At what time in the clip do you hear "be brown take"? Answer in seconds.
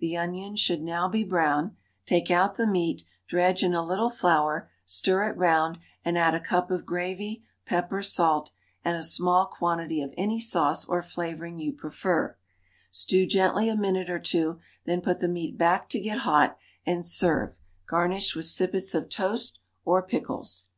1.08-2.32